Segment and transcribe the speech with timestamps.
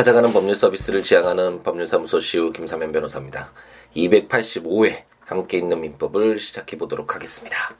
[0.00, 3.52] 찾아가는 법률 서비스를 지향하는 법률사무소 시우 김사면 변호사입니다.
[3.94, 7.76] 285회 함께 있는 민법을 시작해 보도록 하겠습니다.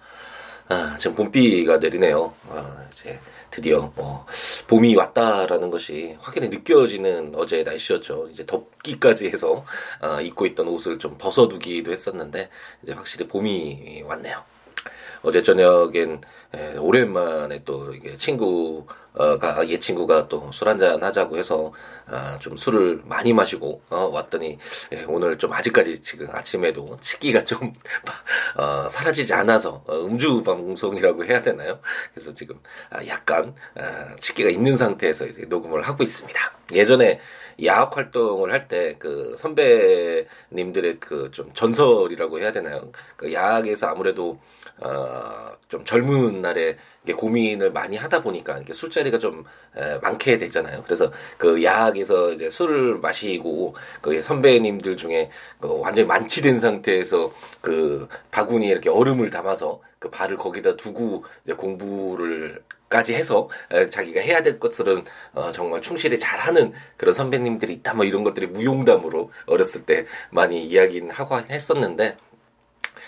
[0.69, 2.35] 아, 지금 봄비가 내리네요.
[2.51, 3.19] 아, 이제
[3.51, 4.27] 드디어 뭐
[4.67, 8.29] 봄이 왔다라는 것이 확연히 느껴지는 어제의 날씨였죠.
[8.31, 9.65] 이제 덥기까지 해서
[10.03, 12.51] 아, 입고 있던 옷을 좀 벗어두기도 했었는데
[12.83, 14.45] 이제 확실히 봄이 왔네요.
[15.23, 16.21] 어제 저녁엔
[16.55, 21.73] 에, 오랜만에 또 이게 친구가 옛 친구가 또 술 한잔 하자고 해서
[22.07, 24.59] 아, 좀 술을 많이 마시고 어, 왔더니
[24.93, 27.73] 에, 오늘 좀 아직까지 지금 아침에도 치기가 좀
[28.57, 31.81] 어, 사라지지 않아서 어, 음주 방송이라고 해야 되나요?
[32.13, 32.59] 그래서 지금
[32.91, 36.41] 아, 약간 아, 치기가 있는 상태에서 이제 녹음을 하고 있습니다.
[36.73, 37.21] 예전에
[37.65, 42.91] 야학 활동을 할 때 그 선배님들의 그 좀 전설이라고 해야 되나요?
[43.17, 44.39] 그 야학에서 아무래도
[44.83, 46.77] 어, 좀 젊은 날에
[47.17, 49.45] 고민을 많이 하다 보니까 이렇게 술자리가 좀
[49.77, 50.83] 에, 많게 되잖아요.
[50.85, 55.31] 그래서 그 야학에서 이제 술을 마시고 그 선배님들 중에
[55.61, 62.63] 그 완전히 만취된 상태에서 그 바구니에 이렇게 얼음을 담아서 그 발을 거기다 두고 이제 공부를
[62.91, 63.49] 까지 해서
[63.91, 69.31] 자기가 해야 될 것들은 어, 정말 충실히 잘하는 그런 선배님들이 있다 뭐 이런 것들이 무용담으로
[69.47, 72.17] 어렸을 때 많이 이야기는 하고 했었는데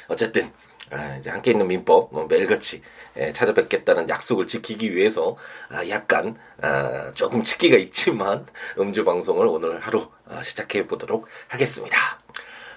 [0.06, 0.52] 어쨌든
[0.92, 2.82] 아, 이제 함께 있는 민법 뭐 매일같이
[3.16, 5.36] 예, 찾아뵙겠다는 약속을 지키기 위해서
[5.68, 8.46] 아, 약간 아, 조금 치기가 있지만
[8.78, 11.96] 음주 방송을 오늘 하루 아, 시작해 보도록 하겠습니다.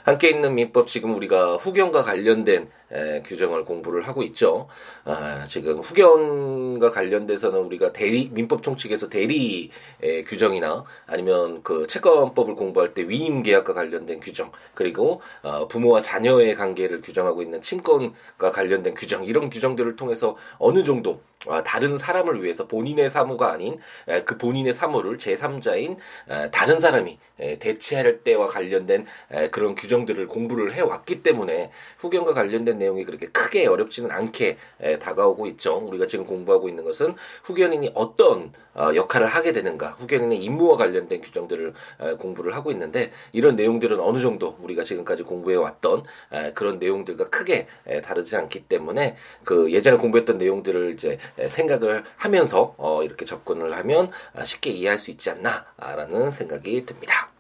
[0.04, 4.68] 함께 있는 민법 지금 우리가 후견과 관련된 에, 규정을 공부를 하고 있죠.
[5.04, 12.94] 아, 지금 후견과 관련돼서는 우리가 대리 민법 총칙에서 대리 에, 규정이나 아니면 그 채권법을 공부할
[12.94, 19.26] 때 위임 계약과 관련된 규정 그리고 어, 부모와 자녀의 관계를 규정하고 있는 친권과 관련된 규정
[19.26, 23.78] 이런 규정들을 통해서 어느 정도 아, 다른 사람을 위해서 본인의 사무가 아닌
[24.26, 25.98] 그 본인의 사무를 제3자인
[26.52, 27.20] 다른 사람이
[27.60, 29.06] 대체할 때와 관련된
[29.52, 34.58] 그런 규정들을 공부를 해왔기 때문에 후견과 관련된 내용이 그렇게 크게 어렵지는 않게
[35.00, 35.78] 다가오고 있죠.
[35.78, 41.74] 우리가 지금 공부하고 있는 것은 후견인이 어떤 어, 역할을 하게 되는가, 후견인의 임무와 관련된 규정들을
[42.20, 46.04] 공부를 하고 있는데 이런 내용들은 어느 정도 우리가 지금까지 공부해 왔던
[46.54, 47.68] 그런 내용들과 크게
[48.04, 49.16] 다르지 않기 때문에
[49.46, 55.12] 그 예전에 공부했던 내용들을 이제 생각을 하면서 어, 이렇게 접근을 하면 아, 쉽게 이해할 수
[55.12, 57.35] 있지 않나라는 생각이 듭니다.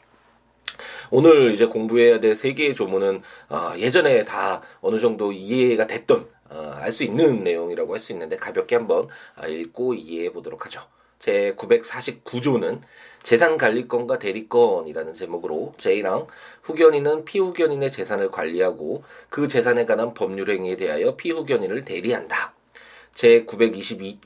[1.12, 6.72] 오늘 이제 공부해야 될 세 개의 조문은 어, 예전에 다 어느 정도 이해가 됐던 어,
[6.76, 10.82] 알 수 있는 내용이라고 할 수 있는데 가볍게 한번 아, 읽고 이해해 보도록 하죠.
[11.20, 12.82] 제 949조는
[13.24, 16.28] 재산관리권과 대리권이라는 제목으로 제1항
[16.64, 22.54] 후견인은 피후견인의 재산을 관리하고 그 재산에 관한 법률 행위에 대하여 피후견인을 대리한다.
[23.16, 24.20] 제 922,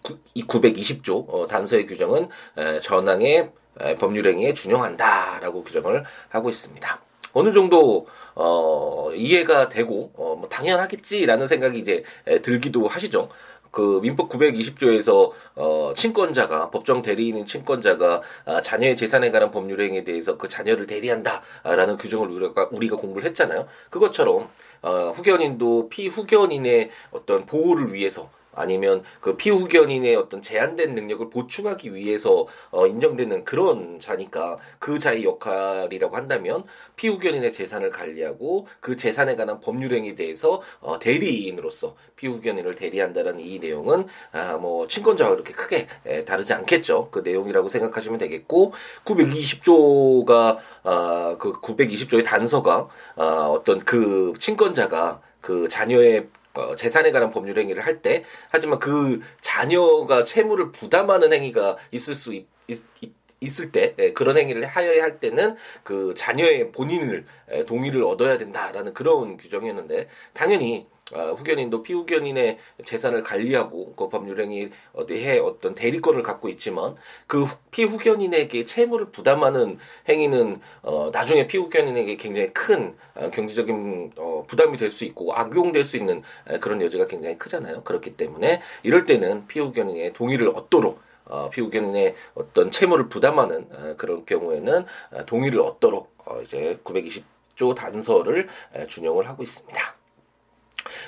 [0.48, 3.52] 920조 어, 단서의 규정은 에, 전항의 에,
[4.00, 7.02] 법률행위에 준용한다라고 규정을 하고 있습니다.
[7.34, 13.30] 어느 정도 어, 이해가 되고 어, 뭐 당연하겠지라는 생각이 이제 에, 들기도 하시죠.
[13.72, 20.38] 그 민법 920조에서 어 친권자가 법정 대리인인 친권자가 아, 자녀의 재산에 관한 법률 행위에 대해서
[20.38, 23.68] 그 자녀를 대리한다라는 규정을 우리가 우리가 공부를 했잖아요.
[23.92, 24.50] 그것처럼
[24.82, 32.86] 어 후견인도 피후견인의 어떤 보호를 위해서 아니면 그 피후견인의 어떤 제한된 능력을 보충하기 위해서 어,
[32.86, 36.66] 인정되는 그런 자니까 그 자의 역할이라고 한다면
[36.98, 44.58] 피후견인의 재산을 관리하고 그 재산에 관한 법률행위에 대해서 어, 대리인으로서 피후견인을 대리한다는 이 내용은 아,
[44.58, 47.08] 뭐 친권자와 그렇게 크게 에, 다르지 않겠죠.
[47.12, 48.74] 그 내용이라고 생각하시면 되겠고
[49.06, 56.28] 920조가 아, 그 920조의 단서가 아, 어떤 그 친권자가 그 자녀의
[56.60, 62.34] 어, 재산에 관한 법률 행위를 할 때 하지만 그 자녀가 채무를 부담하는 행위가 있을 수
[62.34, 62.82] 있, 있,
[63.42, 68.94] 있을 때 예, 그런 행위를 하여야 할 때는 그 자녀의 본인을 예, 동의를 얻어야 된다라는
[68.94, 76.96] 그런 규정이었는데 당연히 어, 후견인도 피후견인의 재산을 관리하고 그 법률행위 어디에 어떤 대리권을 갖고 있지만
[77.28, 79.78] 그 피후견인에게 채무를 부담하는
[80.08, 85.98] 행위는 어, 나중에 피후견인에게 굉장히 큰 어, 경제적인 어, 부담이 될 수 있고 악용될 수
[85.98, 87.84] 있는 에, 그런 여지가 굉장히 크잖아요.
[87.84, 94.86] 그렇기 때문에 이럴 때는 피후견인의 동의를 얻도록 어, 피후견인의 어떤 채무를 부담하는 어, 그런 경우에는
[95.12, 99.99] 어, 동의를 얻도록 어, 이제 920조 단서를 에, 준용을 하고 있습니다.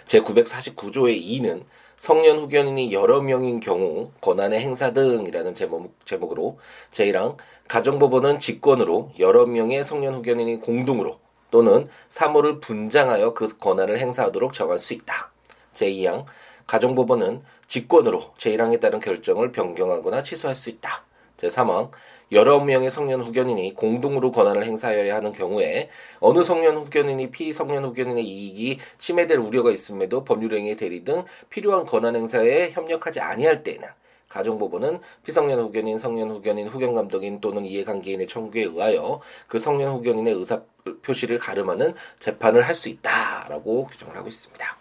[0.06, 1.64] 제949조의 2는
[1.98, 6.58] 성년 후견인이 여러 명인 경우 권한의 행사 등이라는 제목, 제목으로
[6.92, 7.38] 제1항
[7.70, 11.20] 가정법원은 직권으로 여러 명의 성년 후견인이 공동으로
[11.52, 15.32] 또는 사무를 분장하여 그 권한을 행사하도록 정할 수 있다.
[15.76, 16.26] 제2항
[16.66, 21.04] 가정법원은 직권으로 제1항에 따른 결정을 변경하거나 취소할 수 있다.
[21.38, 21.92] 제3항
[22.32, 25.90] 여러 명의 성년 후견인이 공동으로 권한을 행사하여야 하는 경우에
[26.20, 32.72] 어느 성년 후견인이 피성년 후견인의 이익이 침해될 우려가 있음에도 법률행위 대리 등 필요한 권한 행사에
[32.72, 33.88] 협력하지 아니할 때에는
[34.30, 39.20] 가정법원은 피성년 후견인, 성년 후견인, 후견 감독인 또는 이해관계인의 청구에 의하여
[39.50, 40.62] 그 성년 후견인의 의사
[41.02, 44.81] 표시를 가름하는 재판을 할 수 있다라고 규정을 하고 있습니다.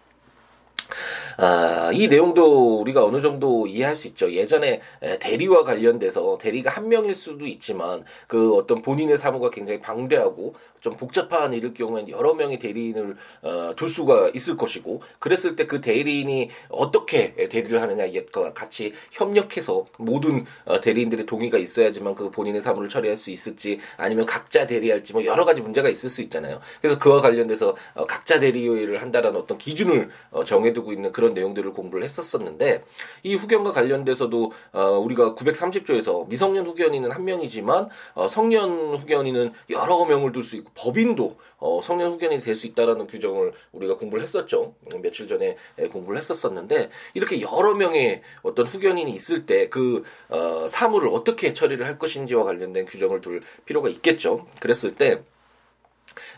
[1.38, 4.31] 아, 이 내용도 우리가 어느 정도 이해할 수 있죠.
[4.31, 4.81] 예전에
[5.20, 11.52] 대리와 관련돼서 대리가 한 명일 수도 있지만 그 어떤 본인의 사무가 굉장히 방대하고 좀 복잡한
[11.52, 17.32] 일일 경우에는 여러 명의 대리인을 어, 둘 수가 있을 것이고 그랬을 때 그 대리인이 어떻게
[17.48, 23.31] 대리를 하느냐 이과 같이 협력해서 모든 어, 대리인들의 동의가 있어야지만 그 본인의 사무를 처리할 수
[23.31, 26.58] 있을지 아니면 각자 대리할지 뭐 여러 가지 문제가 있을 수 있잖아요.
[26.81, 31.73] 그래서 그와 관련돼서 어, 각자 대리를 한다라는 어떤 기준을 어, 정해두 고 있는 그런 내용들을
[31.73, 32.85] 공부를 했었었는데
[33.23, 40.32] 이 후견과 관련돼서도 어, 우리가 930조에서 미성년 후견인은 한 명이지만 어, 성년 후견인은 여러 명을
[40.32, 44.75] 둘 수 있고 법인도 어, 성년 후견인이 될 수 있다라는 규정을 우리가 공부를 했었죠.
[45.03, 45.56] 며칠 전에
[45.93, 51.97] 공부를 했었었는데 이렇게 여러 명의 어떤 후견인이 있을 때 그 어, 사무를 어떻게 처리를 할
[51.97, 54.47] 것인지와 관련된 규정을 둘 필요가 있겠죠.
[54.61, 55.23] 그랬을 때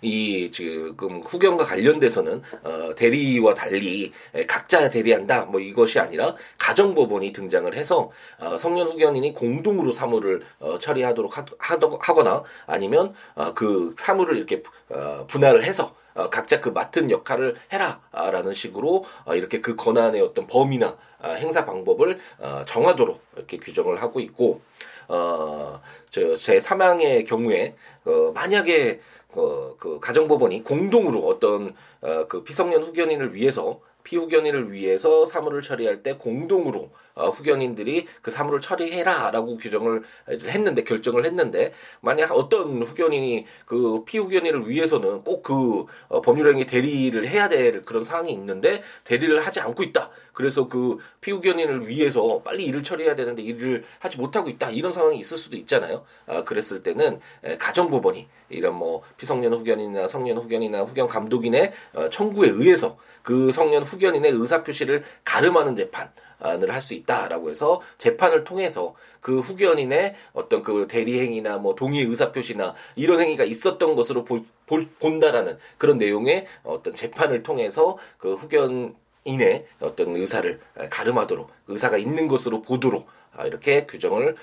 [0.00, 4.12] 이 지금 후견과 관련돼서는 어, 대리와 달리
[4.46, 11.36] 각자 대리한다 뭐 이것이 아니라 가정법원이 등장을 해서 어, 성년 후견인이 공동으로 사무를 어, 처리하도록
[11.36, 17.56] 하, 하거나 아니면 어, 그 사무를 이렇게 어, 분할을 해서 어, 각자 그 맡은 역할을
[17.72, 24.02] 해라라는 식으로 어, 이렇게 그 권한의 어떤 범위나 어, 행사 방법을 어, 정하도록 이렇게 규정을
[24.02, 24.60] 하고 있고
[25.08, 25.80] 어,
[26.10, 27.74] 저제 사망의 경우에
[28.04, 29.00] 어, 만약에
[29.32, 36.14] 그, 그 가정법원이 공동으로 어떤 어, 그 피성년 후견인을 위해서 피후견인을 위해서 사무를 처리할 때
[36.14, 44.68] 공동으로 어, 후견인들이 그 사무를 처리해라라고 규정을 했는데 결정을 했는데 만약 어떤 후견인이 그 피후견인을
[44.68, 50.10] 위해서는 꼭그 어, 법률행위 대리를 해야 될 그런 상황이 있는데 대리를 하지 않고 있다.
[50.32, 54.70] 그래서 그 피후견인을 위해서 빨리 일을 처리해야 되는데 일을 하지 못하고 있다.
[54.70, 56.04] 이런 상황이 있을 수도 있잖아요.
[56.26, 62.48] 아, 그랬을 때는 에, 가정법원이 이런 뭐 피성년 후견인이나 성년 후견이나 후견 감독인의 어, 청구에
[62.50, 66.10] 의해서 그 성년 후견인의 의사 표시를 가름하는 재판
[66.44, 72.02] 을 할 수 있다라고 해서 재판을 통해서 그 후견인의 어떤 그 대리 행위나 뭐 동의
[72.02, 78.34] 의사 표시나 이런 행위가 있었던 것으로 볼, 볼, 본다라는 그런 내용의 어떤 재판을 통해서 그
[78.34, 80.58] 후견 인의 어떤 의사를
[80.90, 84.34] 가름하도록 의사가 있는 것으로 보도록 아, 이렇게 규정을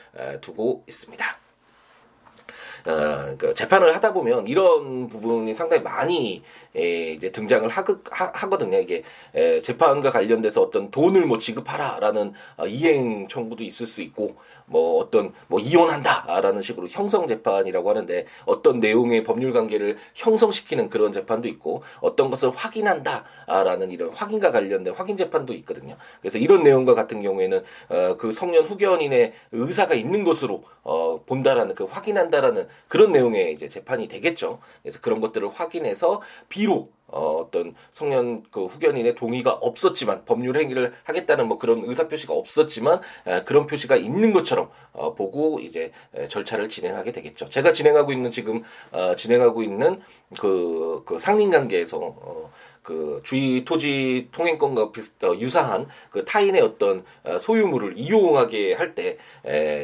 [0.42, 1.49] 두고 있습니다.
[2.86, 6.42] 어, 그 재판을 하다 보면 이런 부분이 상당히 많이
[6.76, 9.04] 에, 이제 등장을 하, 하, 거든요 이게
[9.36, 14.36] 에, 재판과 관련돼서 어떤 돈을 뭐 지급하라라는 어, 이행 청구도 있을 수 있고
[14.70, 21.48] 뭐 어떤 뭐 이혼한다라는 식으로 형성 재판이라고 하는데 어떤 내용의 법률 관계를 형성시키는 그런 재판도
[21.48, 25.98] 있고 어떤 것을 확인한다라는 이런 확인과 관련된 확인 재판도 있거든요.
[26.22, 31.84] 그래서 이런 내용과 같은 경우에는 어, 그 성년 후견인의 의사가 있는 것으로 어, 본다라는 그
[31.86, 34.60] 확인한다라는 그런 내용의 이제 재판이 되겠죠.
[34.82, 41.48] 그래서 그런 것들을 확인해서 비록 어, 어떤 성년 그 후견인의 동의가 없었지만 법률 행위를 하겠다는
[41.48, 46.70] 뭐 그런 의사 표시가 없었지만 에, 그런 표시가 있는 것처럼 어, 보고 이제 에, 절차를
[46.70, 47.50] 진행하게 되겠죠.
[47.50, 50.02] 제가 진행하고 있는 지금 어, 진행하고 있는
[50.40, 52.52] 그, 그 상린 관계에서 어,
[52.84, 59.18] 그 주의 토지 통행권과 비슷 어, 유사한 그 타인의 어떤 어, 소유물을 이용하게 할 때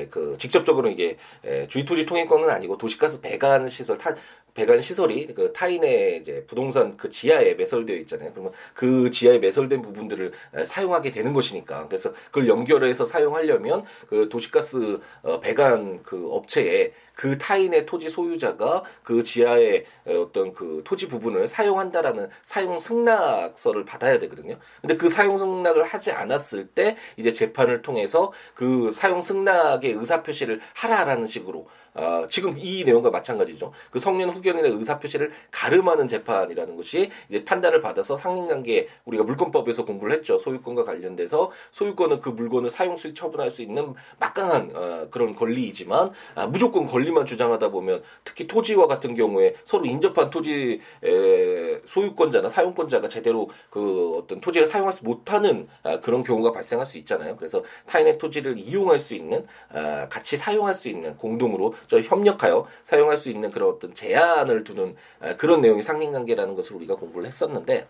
[0.09, 4.13] 그 직접적으로 이게 에, 주의 토지 통행권은 아니고 도시가스 배관 시설 타
[4.55, 8.31] 배관 시설이 그 타인의 이제 부동산 그 지하에 매설되어 있잖아요.
[8.31, 10.31] 그러면 그 지하에 매설된 부분들을
[10.65, 17.85] 사용하게 되는 것이니까 그래서 그걸 연결해서 사용하려면 그 도시가스 어, 배관 그 업체에 그 타인의
[17.85, 24.57] 토지 소유자가 그 지하에 어떤 그 토지 부분을 사용한다라는 사용 승낙서를 받아야 되거든요.
[24.81, 30.61] 근데 그 사용 승낙을 하지 않았을 때 이제 재판을 통해서 그 사용 승낙의 의사 표시를
[30.73, 33.71] 하라라는 식으로 어, 지금 이 내용과 마찬가지죠.
[33.89, 39.85] 그 성년 후 견인의 의사 표시를 가름하는 재판이라는 것이 이제 판단을 받아서 상린관계 우리가 물권법에서
[39.85, 40.37] 공부를 했죠.
[40.37, 46.47] 소유권과 관련돼서 소유권은 그 물건을 사용 수익 처분할 수 있는 막강한 어, 그런 권리이지만 아,
[46.47, 53.49] 무조건 권리만 주장하다 보면 특히 토지와 같은 경우에 서로 인접한 토지 에, 소유권자나 사용권자가 제대로
[53.69, 57.35] 그 어떤 토지를 사용할 수 못하는 아, 그런 경우가 발생할 수 있잖아요.
[57.35, 63.17] 그래서 타인의 토지를 이용할 수 있는 아, 같이 사용할 수 있는 공동으로 저 협력하여 사용할
[63.17, 67.87] 수 있는 그런 어떤 제한 을 두는 아, 그런 내용이 상린관계라는 것을 우리가 공부를 했었는데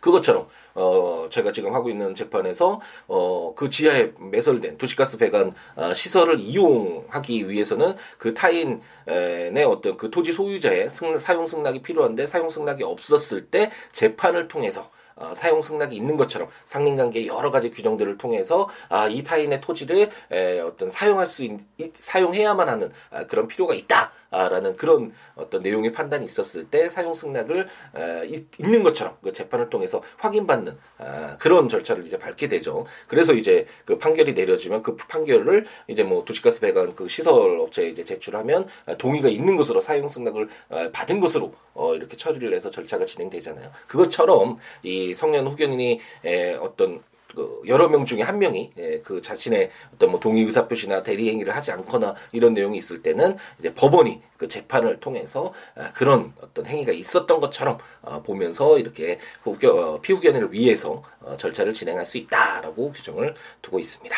[0.00, 7.48] 그것처럼 어 제가 지금 하고 있는 재판에서 어그 지하에 매설된 도시가스 배관 어, 시설을 이용하기
[7.48, 13.70] 위해서는 그 타인의 어떤 그 토지 소유자의 승, 사용 승낙이 필요한데 사용 승낙이 없었을 때
[13.92, 19.60] 재판을 통해서 어, 사용 승낙이 있는 것처럼 상린관계 여러 가지 규정들을 통해서 아, 이 타인의
[19.60, 21.58] 토지를 에, 어떤 사용할 수 있,
[21.94, 28.44] 사용해야만 하는 아, 그런 필요가 있다라는 그런 어떤 내용의 판단이 있었을 때 사용 승낙을 에,
[28.60, 29.87] 있는 것처럼 그 재판을 통해서
[30.18, 32.86] 확인받는 아, 그런 절차를 이제 밟게 되죠.
[33.06, 38.04] 그래서 이제 그 판결이 내려지면 그 판결을 이제 뭐 도시가스 배관 그 시설 업체에 이제
[38.04, 38.66] 제출하면
[38.98, 43.70] 동의가 있는 것으로 사용 승낙을 어, 받은 것으로 어, 이렇게 처리를 해서 절차가 진행되잖아요.
[43.86, 47.00] 그것처럼 이 성년 후견인이 에, 어떤
[47.34, 51.28] 그 여러 명 중에 한 명이 예, 그 자신의 어떤 뭐 동의 의사 표시나 대리
[51.28, 56.66] 행위를 하지 않거나 이런 내용이 있을 때는 이제 법원이 그 재판을 통해서 아, 그런 어떤
[56.66, 62.92] 행위가 있었던 것처럼 어, 보면서 이렇게 후견 어, 피후견인을 위해서 어, 절차를 진행할 수 있다라고
[62.92, 64.16] 규정을 두고 있습니다.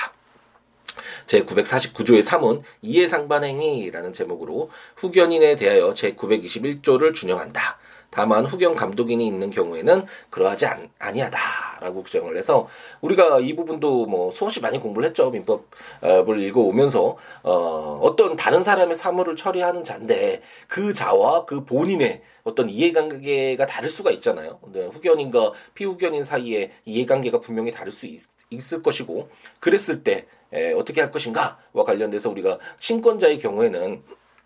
[1.26, 7.78] 제 949조의 3은 이해상반행위라는 제목으로 후견인에 대하여 제 921조를 준용한다.
[8.10, 11.38] 다만 후견 감독인이 있는 경우에는 그러하지 않, 아니하다
[11.80, 12.68] 라고 규정을 해서
[13.00, 19.36] 우리가 이 부분도 뭐 수없이 많이 공부를 했죠 민법을 읽어오면서 어, 어떤 다른 사람의 사물을
[19.36, 24.58] 처리하는 자인데 그 자와 그 본인의 어떤 이해관계가 다를 수가 있잖아요.
[24.62, 28.20] 근데 후견인과 피후견인 사이에 이해관계가 분명히 다를 수 있,
[28.50, 29.28] 있을 것이고
[29.60, 34.02] 그랬을 때 에, 어떻게 할 것인가와 관련돼서 우리가 친권자의 경우에는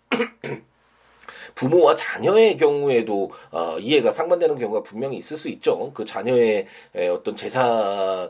[1.55, 5.91] 부모와 자녀의 경우에도 어, 이해가 상반되는 경우가 분명히 있을 수 있죠.
[5.93, 8.29] 그 자녀의 에, 어떤 재산에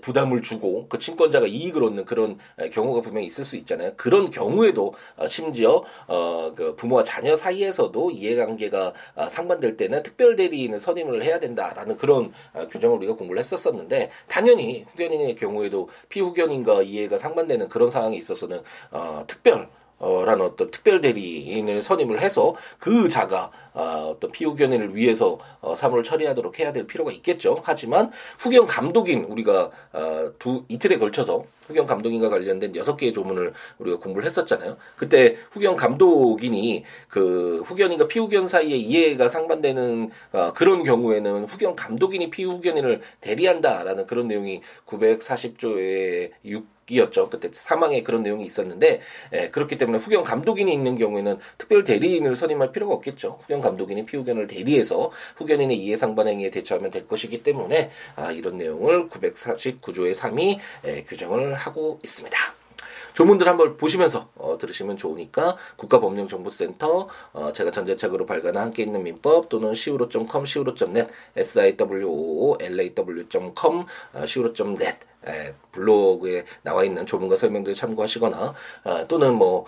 [0.00, 2.38] 부담을 주고 그 친권자가 이익을 얻는 그런
[2.72, 3.92] 경우가 분명히 있을 수 있잖아요.
[3.96, 10.78] 그런 경우에도 어, 심지어 어, 그 부모와 자녀 사이에서도 이해관계가 어, 상반될 때는 특별 대리인을
[10.78, 17.68] 선임을 해야 된다라는 그런 어, 규정을 우리가 공부를 했었었는데 당연히 후견인의 경우에도 피후견인과 이해가 상반되는
[17.68, 24.12] 그런 상황에 있어서는 어, 특별 어, 라는 어떤 특별 대리인을 선임을 해서 그 자가 어,
[24.14, 27.60] 어떤 피후견인을 위해서 어, 사무를 처리하도록 해야 될 필요가 있겠죠.
[27.62, 33.98] 하지만 후견 감독인 우리가 어, 두 이틀에 걸쳐서 후견 감독인과 관련된 여섯 개의 조문을 우리가
[33.98, 34.76] 공부를 했었잖아요.
[34.96, 43.00] 그때 후견 감독인이 그 후견인과 피후견 사이에 이해가 상반되는 어, 그런 경우에는 후견 감독인이 피후견인을
[43.20, 47.30] 대리한다라는 그런 내용이 940조의 6 이었죠.
[47.30, 49.00] 그때 사망에 그런 내용이 있었는데
[49.32, 53.38] 예, 그렇기 때문에 후견 감독인이 있는 경우에는 특별 대리인을 선임할 필요가 없겠죠.
[53.42, 60.14] 후견 감독인이 피후견을 대리해서 후견인의 이해상반 행위에 대처하면 될 것이기 때문에 아, 이런 내용을 949조의
[60.14, 62.59] 3이 예, 규정을 하고 있습니다.
[63.14, 69.70] 조문들 한번 보시면서 어, 들으시면 좋으니까 국가법령정보센터 어, 제가 전자책으로 발간한 함께 있는 민법 또는
[69.72, 72.64] siwo.com, siwo.net, siwo.law.com,
[74.14, 79.66] 어, siwo.net 에, 블로그에 나와 있는 조문과 설명들 참고하시거나 어, 또는 뭐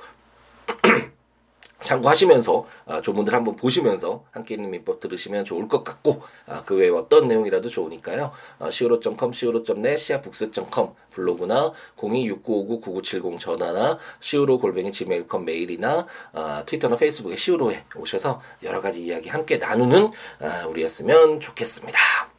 [1.83, 6.89] 참고하시면서 아, 조문들 한번 보시면서 함께 있는 민법 들으시면 좋을 것 같고 아, 그 외에
[6.91, 8.31] 어떤 내용이라도 좋으니까요.
[8.59, 17.85] 아, siwo.com, siwo.net, siabooks.com 블로그나 026959-9970 전화나 siwo 골뱅이 gmail.com 메일이나 아, 트위터나 페이스북에 siwo에
[17.97, 20.11] 오셔서 여러 가지 이야기 함께 나누는
[20.41, 22.32] 아, 우리였으면 좋겠습니다.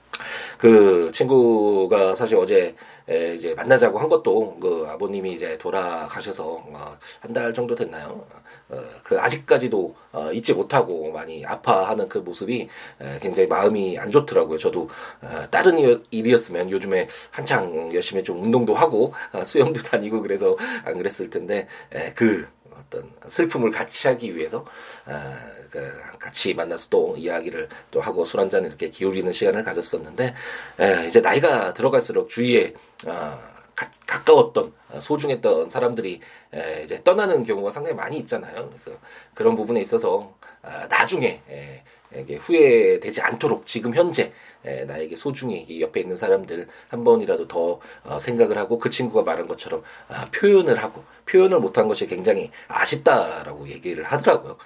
[0.58, 2.75] 그 친구가 사실 어제
[3.10, 8.25] 에, 이제 만나자고 한 것도 그 아버님이 이제 돌아가셔서 어, 한달 정도 됐나요?
[8.70, 12.68] 어, 그 아직까지도 어, 잊지 못하고 많이 아파하는 그 모습이
[13.01, 14.58] 에, 굉장히 마음이 안 좋더라고요.
[14.58, 14.89] 저도
[15.22, 15.77] 어, 다른
[16.12, 22.13] 일이었으면 요즘에 한창 열심히 좀 운동도 하고 어, 수영도 다니고 그래서 안 그랬을 텐데 에,
[22.13, 22.48] 그
[22.86, 24.66] 어떤 슬픔을 같이 하기 위해서
[25.06, 25.38] 아,
[25.70, 30.34] 그 같이 만나서 또 이야기를 또 하고 술 한잔 이렇게 기울이는 시간을 가졌었는데
[30.80, 32.74] 에, 이제 나이가 들어갈수록 주위에
[33.08, 33.40] 아,
[33.75, 36.20] 가, 가까웠던 소중했던 사람들이
[36.54, 38.70] 에, 이제 떠나는 경우가 상당히 많이 있잖아요.
[38.70, 38.92] 그래서
[39.34, 41.84] 그런 부분에 있어서 아, 나중에 에,
[42.17, 44.32] 이게 후회되지 않도록 지금 현재
[44.65, 49.48] 에, 나에게 소중히 옆에 있는 사람들 한 번이라도 더 어, 생각을 하고 그 친구가 말한
[49.48, 54.58] 것처럼 아, 표현을 하고 표현을 못한 것이 굉장히 아쉽다라고 얘기를 하더라고요.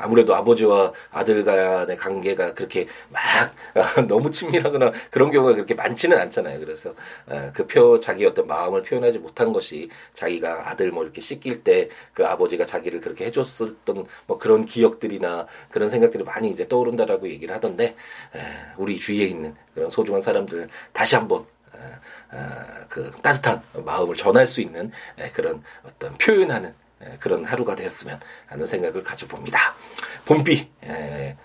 [0.00, 3.22] 아무래도 아버지와 아들 간의 관계가 그렇게 막
[4.08, 6.58] 너무 친밀하거나 그런 경우가 그렇게 많지는 않잖아요.
[6.58, 6.94] 그래서
[7.54, 12.26] 그 표 자기 어떤 마음을 표현하지 못한 것이 자기가 아들 뭐 이렇게 씻길 때 그
[12.26, 17.96] 아버지가 자기를 그렇게 해줬었던 뭐 그런 기억들이나 그런 생각들이 많이 이제 떠오른다라고 얘기를 하던데
[18.76, 21.46] 우리 주위에 있는 그런 소중한 사람들 다시 한번
[22.88, 24.90] 그 따뜻한 마음을 전할 수 있는
[25.32, 26.74] 그런 어떤 표현하는
[27.20, 29.76] 그런 하루가 되었으면 하는 생각을 가져봅니다.
[30.24, 30.68] 봄비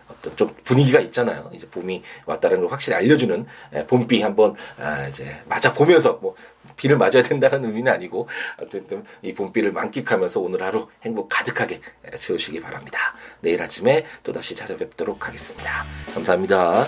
[0.07, 1.49] 어떤 좀 분위기가 있잖아요.
[1.53, 3.45] 이제 봄이 왔다는 걸 확실히 알려주는
[3.75, 6.35] 예, 봄비 한번 아, 이제 맞아 보면서 뭐
[6.75, 8.27] 비를 맞아야 된다는 의미는 아니고
[8.61, 11.81] 어쨌든 이 봄비를 만끽하면서 오늘 하루 행복 가득하게
[12.17, 13.15] 채우시기 바랍니다.
[13.41, 15.85] 내일 아침에 또 다시 찾아뵙도록 하겠습니다.
[16.13, 16.87] 감사합니다.